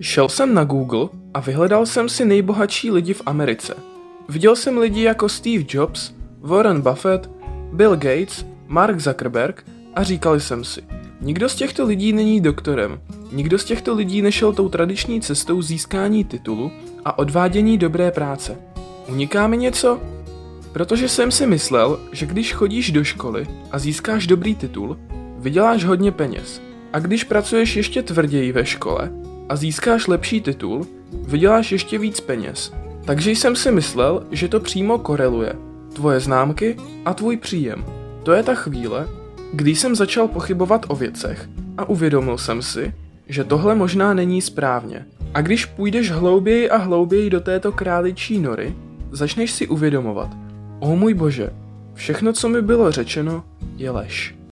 Šel 0.00 0.28
jsem 0.28 0.54
na 0.54 0.64
Google 0.64 1.08
a 1.34 1.40
vyhledal 1.40 1.86
jsem 1.86 2.08
si 2.08 2.24
nejbohatší 2.24 2.90
lidi 2.90 3.14
v 3.14 3.22
Americe. 3.26 3.74
Viděl 4.28 4.56
jsem 4.56 4.78
lidi 4.78 5.02
jako 5.02 5.28
Steve 5.28 5.64
Jobs, 5.68 6.12
Warren 6.40 6.80
Buffett, 6.80 7.30
Bill 7.72 7.96
Gates, 7.96 8.46
Mark 8.66 9.00
Zuckerberg 9.00 9.64
a 9.94 10.02
říkal 10.02 10.40
jsem 10.40 10.64
si, 10.64 10.82
nikdo 11.20 11.48
z 11.48 11.54
těchto 11.54 11.84
lidí 11.84 12.12
není 12.12 12.40
doktorem, 12.40 13.00
nikdo 13.32 13.58
z 13.58 13.64
těchto 13.64 13.94
lidí 13.94 14.22
nešel 14.22 14.52
tou 14.52 14.68
tradiční 14.68 15.20
cestou 15.20 15.62
získání 15.62 16.24
titulu 16.24 16.70
a 17.04 17.18
odvádění 17.18 17.78
dobré 17.78 18.10
práce. 18.10 18.56
Uniká 19.08 19.46
mi 19.46 19.56
něco? 19.56 20.00
Protože 20.72 21.08
jsem 21.08 21.30
si 21.30 21.46
myslel, 21.46 22.00
že 22.12 22.26
když 22.26 22.54
chodíš 22.54 22.92
do 22.92 23.04
školy 23.04 23.46
a 23.70 23.78
získáš 23.78 24.26
dobrý 24.26 24.54
titul, 24.54 24.98
vyděláš 25.38 25.84
hodně 25.84 26.12
peněz. 26.12 26.62
A 26.92 26.98
když 26.98 27.24
pracuješ 27.24 27.76
ještě 27.76 28.02
tvrději 28.02 28.52
ve 28.52 28.66
škole 28.66 29.10
a 29.48 29.56
získáš 29.56 30.06
lepší 30.06 30.40
titul, 30.40 30.86
vyděláš 31.12 31.72
ještě 31.72 31.98
víc 31.98 32.20
peněz. 32.20 32.72
Takže 33.04 33.30
jsem 33.30 33.56
si 33.56 33.72
myslel, 33.72 34.26
že 34.30 34.48
to 34.48 34.60
přímo 34.60 34.98
koreluje. 34.98 35.52
Tvoje 35.92 36.20
známky 36.20 36.76
a 37.04 37.14
tvůj 37.14 37.36
příjem. 37.36 37.84
To 38.22 38.32
je 38.32 38.42
ta 38.42 38.54
chvíle, 38.54 39.08
kdy 39.52 39.74
jsem 39.74 39.96
začal 39.96 40.28
pochybovat 40.28 40.86
o 40.88 40.96
věcech 40.96 41.48
a 41.78 41.88
uvědomil 41.88 42.38
jsem 42.38 42.62
si, 42.62 42.94
že 43.28 43.44
tohle 43.44 43.74
možná 43.74 44.14
není 44.14 44.42
správně. 44.42 45.06
A 45.34 45.40
když 45.40 45.64
půjdeš 45.64 46.10
hlouběji 46.10 46.70
a 46.70 46.76
hlouběji 46.76 47.30
do 47.30 47.40
této 47.40 47.72
králičí 47.72 48.38
nory, 48.38 48.74
začneš 49.10 49.50
si 49.50 49.68
uvědomovat, 49.68 50.30
o 50.80 50.96
můj 50.96 51.14
bože, 51.14 51.50
všechno, 51.94 52.32
co 52.32 52.48
mi 52.48 52.62
bylo 52.62 52.92
řečeno, 52.92 53.44
je 53.76 53.90
lež. 53.90 54.38